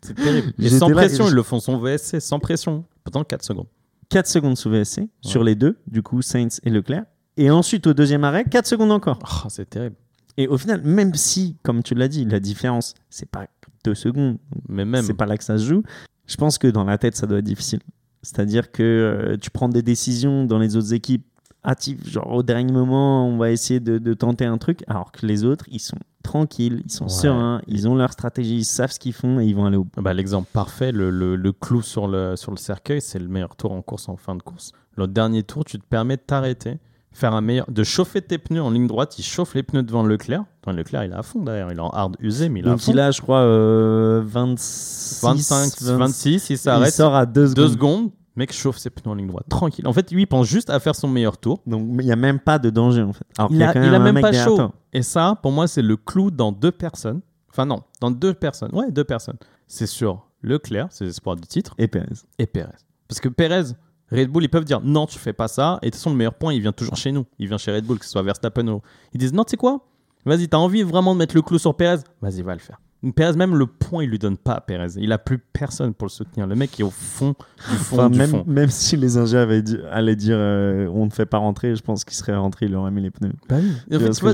[0.02, 0.54] C'est terrible.
[0.60, 2.86] Et sans pression, ils le font son VSC, sans pression.
[3.04, 3.66] Pourtant, 4 secondes.
[4.10, 7.04] 4 secondes sous VSC sur les deux, du coup Sainz et Leclerc.
[7.38, 9.18] Et ensuite au deuxième arrêt, 4 secondes encore.
[9.24, 9.96] Oh, c'est terrible.
[10.38, 13.48] Et au final, même si, comme tu l'as dit, la différence, c'est pas
[13.84, 15.04] 2 secondes, Mais même.
[15.04, 15.84] c'est pas là que ça se joue.
[16.28, 17.82] Je pense que dans la tête, ça doit être difficile.
[18.22, 21.26] C'est-à-dire que euh, tu prends des décisions dans les autres équipes
[21.66, 25.26] hâtives, genre au dernier moment, on va essayer de, de tenter un truc, alors que
[25.26, 27.10] les autres, ils sont tranquilles, ils sont Ouais.
[27.10, 29.84] sereins, ils ont leur stratégie, ils savent ce qu'ils font et ils vont aller au
[29.86, 30.02] bout.
[30.02, 33.56] Bah, L'exemple parfait, le, le- le clou sur le, sur le cercueil, c'est le meilleur
[33.56, 34.72] tour en course en fin de course.
[34.98, 36.80] Le dernier tour, tu te permets de t'arrêter,
[37.14, 39.18] faire un meilleur, de chauffer tes pneus en ligne droite.
[39.20, 40.44] Il chauffe les pneus devant Leclerc.
[40.62, 41.72] Attends, Leclerc, il est à fond d'ailleurs.
[41.72, 42.92] Il est en hard usé, mais il est à Donc fond.
[42.92, 46.94] il a, je crois, euh, 26, 25, 20 26, il Il s'arrête.
[46.94, 47.72] sort à 2 Deux secondes.
[47.72, 49.46] secondes, mec chauffe ses pneus en ligne droite.
[49.50, 49.88] Tranquille.
[49.88, 51.62] En fait, lui, il pense juste à faire son meilleur tour.
[51.68, 53.26] Donc il n'y a même pas de danger en fait.
[53.38, 54.56] Alors Il y a il même a pas chaud.
[54.56, 54.72] toi.
[54.94, 57.22] Et ça, pour moi, c'est le clou dans deux personnes.
[57.50, 58.74] Enfin, non, dans deux personnes.
[58.74, 59.38] Ouais, deux personnes.
[59.68, 62.08] C'est sur Leclerc, c'est l'espoir du titre, Et Perez.
[62.40, 62.72] et Perez.
[63.08, 63.74] Parce que Perez,
[64.14, 65.80] Red Bull, ils peuvent dire non, tu fais pas ça.
[65.82, 67.26] Et de toute façon, le meilleur point, il vient toujours chez nous.
[67.40, 68.82] Il vient chez Red Bull, que ce soit Verstappen ou.
[69.14, 69.86] Ils disent non, tu sais quoi?
[70.26, 71.98] Vas-y, t'as envie vraiment de mettre le clou sur Perez?
[72.22, 72.80] Vas-y, va le faire.
[73.18, 74.92] Perez, même le point, il lui donne pas à Perez.
[74.96, 76.48] Il a plus personne pour le soutenir.
[76.48, 77.36] Le mec est au fond
[77.70, 78.44] du fond Enfin, du même, fond.
[78.48, 81.82] même si les ingés avaient dit- allaient dire euh, on ne fait pas rentrer, je
[81.82, 83.34] pense qu'il serait rentré, il aurait mis les pneus.
[83.50, 83.98] Bah oui.
[83.98, 84.34] En fait, tu vois,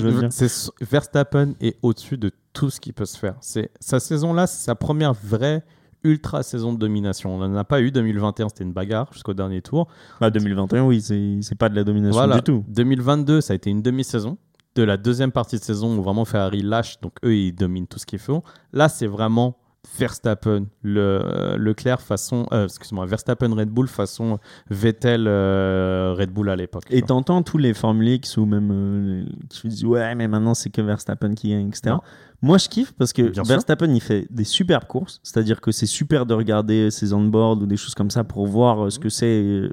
[0.82, 3.36] Verstappen est au-dessus de tout ce qui peut se faire.
[3.42, 5.64] C'est sa saison là, c'est sa première vraie
[6.04, 7.36] ultra saison de domination.
[7.36, 9.88] On n'en a pas eu 2021, c'était une bagarre jusqu'au dernier tour.
[10.22, 12.36] Bah, 2021, oui, c'est pas de la domination Voilà.
[12.36, 12.64] du tout.
[12.70, 14.38] 2022, ça a été une demi-saison.
[14.76, 18.00] De la deuxième partie de saison où vraiment Ferrari lâche, donc eux ils dominent tout
[18.00, 18.44] ce qu'ils font.
[18.72, 19.58] Là, c'est vraiment
[19.98, 24.38] Verstappen, le, euh, Leclerc façon, euh, excuse-moi, Verstappen Red Bull façon
[24.70, 26.84] Vettel euh, Red Bull à l'époque.
[26.90, 30.70] Et t'entends tous les formuliers qui sont même euh, qui disent ouais mais maintenant c'est
[30.70, 31.92] que Verstappen qui gagne etc.
[31.92, 32.02] Non.
[32.42, 33.46] Moi je kiffe parce que Bien sûr.
[33.46, 37.66] Verstappen il fait des superbes courses, c'est-à-dire que c'est super de regarder ses on-board ou
[37.66, 39.70] des choses comme ça pour voir euh, ce que c'est euh,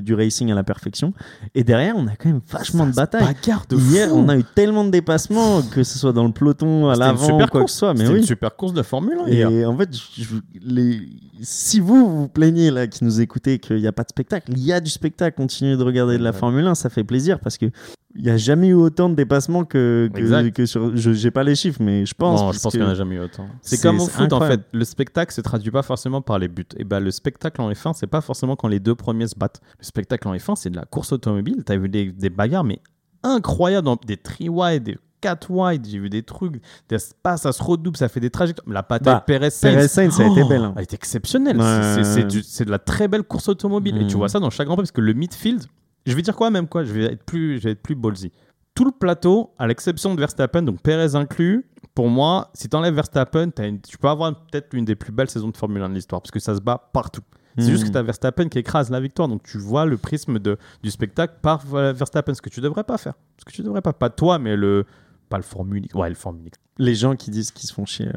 [0.00, 1.12] du racing à la perfection.
[1.54, 3.34] Et derrière on a quand même vachement de Ça batailles.
[3.68, 4.16] de Hier fou.
[4.16, 7.64] on a eu tellement de dépassements que ce soit dans le peloton à l'avant quoi
[7.64, 7.94] que ce soit.
[7.94, 8.18] Mais oui.
[8.18, 9.50] une super course de Formule 1 hier.
[9.50, 11.00] Et en fait, je- je- les...
[11.40, 14.58] si vous vous plaignez là, qui nous écoutez, qu'il n'y a pas de spectacle, il
[14.64, 15.36] y a du spectacle.
[15.36, 16.36] Continuez de regarder de la Ouais.
[16.36, 17.66] Formule 1, ça fait plaisir parce que
[18.14, 20.94] il n'y a jamais eu autant de dépassements que, que, que sur.
[20.96, 22.40] Je n'ai pas les chiffres, mais je pense.
[22.40, 23.46] non, je pense qu'il n'y en a jamais eu autant.
[23.60, 24.60] C'est comme au foot, en fait.
[24.72, 26.64] Le spectacle se traduit pas forcément par les buts.
[26.76, 29.60] Et ben, le spectacle en F1, c'est pas forcément quand les deux premiers se battent.
[29.78, 31.62] Le spectacle en F1, c'est de la course automobile.
[31.66, 32.80] Tu as vu des, des bagarres, mais
[33.22, 33.88] incroyables.
[34.06, 35.86] Des 3 wide, des 4 wide.
[35.88, 36.60] J'ai vu des trucs.
[36.88, 38.72] Des ça se redouble, ça fait des trajectoires.
[38.72, 39.74] La bataille Bah, Perez-Sainz.
[39.74, 40.74] Perez Sainz, ça a été belle, hein.
[40.76, 41.58] a été exceptionnelle.
[41.60, 42.02] Ouais,
[42.42, 43.96] c'est de la très belle course automobile.
[44.00, 44.18] Et tu Mm.
[44.18, 45.64] vois ça dans chaque Grand Prix parce que le midfield,
[46.06, 48.32] je vais dire quoi même quoi Je vais être plus, je vais être plus ballsy.
[48.74, 52.94] Tout le plateau, à l'exception de Verstappen, donc Perez inclus, pour moi, si tu enlèves
[52.94, 55.94] Verstappen, une- tu peux avoir peut-être l'une des plus belles saisons de Formule 1 de
[55.94, 57.22] l'histoire parce que ça se bat partout.
[57.58, 57.86] C'est juste Hmm.
[57.88, 59.28] que tu as Verstappen qui écrase la victoire.
[59.28, 62.96] Donc tu vois le prisme de, du spectacle par Verstappen, ce que tu devrais pas
[62.96, 63.12] faire.
[63.38, 63.92] Ce que tu devrais pas.
[63.92, 64.86] Pas toi, mais le.
[65.28, 65.86] Pas le Formule.
[65.94, 66.50] Ouais, le Formule.
[66.78, 68.08] Les gens qui disent qu'ils se font chier.
[68.08, 68.12] euh.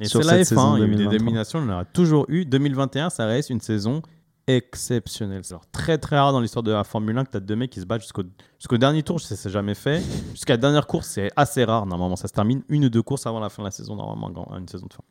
[0.00, 1.18] Et Sur c'est la cette F1, saison il y a eu des 2023.
[1.18, 2.44] dominations, on en a toujours eu.
[2.46, 4.00] 2021, ça reste une saison
[4.48, 5.42] exceptionnelle.
[5.44, 7.70] C'est très très rare dans l'histoire de la Formule 1 que tu as deux mecs
[7.70, 8.22] qui se battent jusqu'au
[8.58, 10.02] jusqu'au dernier tour, je sais c'est jamais fait.
[10.32, 11.86] Jusqu'à la dernière course, c'est assez rare.
[11.86, 14.32] Normalement, ça se termine une ou deux courses avant la fin de la saison, normalement,
[14.58, 15.02] une saison de fin.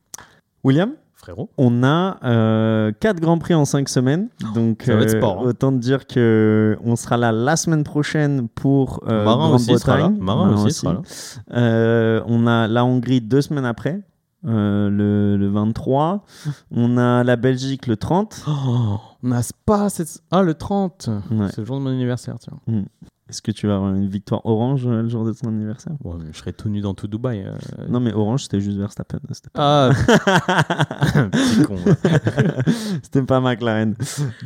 [0.63, 0.91] William?
[1.13, 4.29] Frérot On a euh, 4 grands prix en 5 semaines.
[4.53, 5.47] Donc, Ça va être euh, sport, hein.
[5.49, 9.97] autant te dire que on sera là la semaine prochaine pour euh, Marin aussi sera
[9.97, 10.11] là.
[10.63, 11.01] Aussi sera là.
[11.53, 14.01] Euh, on a la Hongrie deux semaines après,
[14.45, 16.23] euh, le, le 23.
[16.69, 18.45] On a la Belgique le 30.
[18.47, 20.21] Oh, on a Spa, c'est...
[20.31, 21.47] Ah, le 30 Ouais.
[21.49, 22.57] C'est le jour de mon anniversaire, tiens.
[23.29, 25.91] Est-ce que tu vas avoir une victoire orange euh, le jour de ton anniversaire?
[26.05, 27.43] Mais je serai tout nu dans tout Dubaï.
[27.45, 27.51] euh.
[27.89, 29.19] Non, mais orange, c'était juste Verstappen.
[29.33, 29.93] C'était pas, Ah,
[31.29, 31.75] petit con.
[31.75, 32.73] ouais.
[33.03, 33.95] c'était pas McLaren.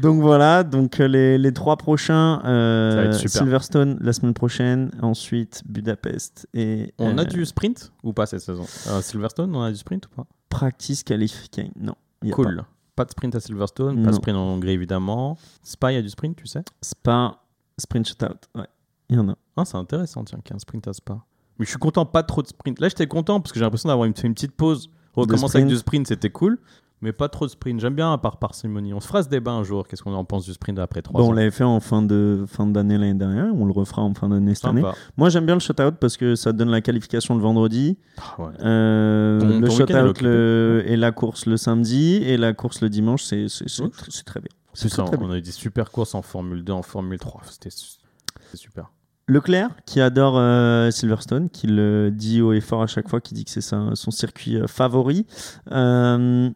[0.01, 3.41] Donc voilà, donc euh, les, les trois prochains euh, Ça va être super.
[3.43, 8.41] Silverstone la semaine prochaine, ensuite Budapest et On a euh, du sprint ou pas cette
[8.41, 8.65] saison?
[8.87, 10.25] Euh, Silverstone, on a du sprint ou pas?
[10.49, 11.71] Practice qualifying.
[11.79, 12.57] Non, il y a Cool.
[12.57, 12.65] Pas.
[12.97, 15.37] De sprint à Silverstone, pas de sprint en Hongrie évidemment.
[15.63, 16.61] Spa, il y a du sprint, tu sais?
[16.61, 16.71] Pas.
[16.81, 17.41] Spa,
[17.77, 18.47] sprint shootout.
[18.55, 18.67] Ouais,
[19.09, 19.35] il y en a.
[19.57, 21.23] Ah, c'est intéressant, tiens, qu'il y ait un sprint à Spa.
[21.57, 22.79] Mais je suis content, pas trop de sprint.
[22.79, 24.89] Là, j'étais content parce que j'ai l'impression d'avoir fait une petite pause.
[25.13, 26.59] Recommencer avec du sprint, c'était cool.
[27.03, 27.79] Mais pas trop de sprint.
[27.79, 28.93] J'aime bien à part parcimonie.
[28.93, 29.87] On se fera ce débat un jour.
[29.87, 32.03] Qu'est-ce qu'on en pense du sprint après 3 Bon, on ans l'avait fait en fin
[32.03, 34.83] de fin d'année l'année dernière, on le refera en fin d'année cette année.
[35.17, 37.97] Moi, j'aime bien le shootout parce que ça donne la qualification le vendredi.
[38.17, 38.47] Ah, ouais.
[38.63, 40.27] Euh, Ton- le occupé.
[40.27, 44.49] le- et la course le samedi et la course le dimanche, c'est tr- très bien.
[44.73, 47.41] C'est ça, très on a eu des super courses en Formule 2, en Formule 3.
[47.49, 47.97] C'était su-
[48.45, 48.91] c'était super.
[49.27, 53.33] Leclerc, qui adore euh, Silverstone, qui le dit haut et fort à chaque fois, qui
[53.33, 55.25] dit que c'est son circuit euh, favori.
[55.71, 56.49] Euh,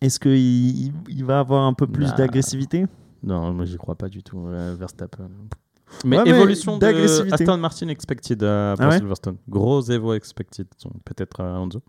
[0.00, 2.86] Est-ce qu'il il- va avoir un peu plus Bah, d'agressivité?
[3.22, 4.46] Non, moi j'y crois pas du tout.
[4.46, 5.28] euh, Verstappen.
[6.04, 7.32] Mais Ouais, évolution de d'agressivité.
[7.34, 8.98] Aston Martin expected euh, pour Ah ouais?
[8.98, 9.36] Silverstone.
[9.48, 10.66] Gros Evo expected.
[11.04, 11.80] Peut-être euh, Alonso.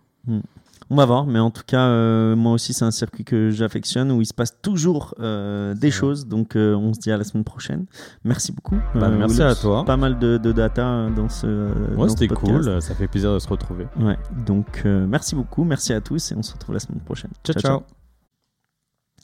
[0.89, 4.11] On va voir, mais en tout cas, euh, moi aussi, c'est un circuit que j'affectionne
[4.11, 5.97] où il se passe toujours euh, des vrai.
[5.97, 6.27] choses.
[6.27, 7.85] Donc, euh, on se dit à la semaine prochaine.
[8.23, 8.75] Merci beaucoup.
[8.93, 9.57] Bah, merci Williams.
[9.57, 9.83] à toi.
[9.85, 11.47] Pas mal de, de data euh, dans ce.
[11.47, 12.81] euh, Ouais, c'était cool.
[12.81, 13.87] Ça fait plaisir de se retrouver.
[13.99, 17.31] Ouais, donc euh, merci beaucoup, merci à tous et on se retrouve la semaine prochaine.
[17.43, 17.59] ciao.
[17.61, 17.96] ciao.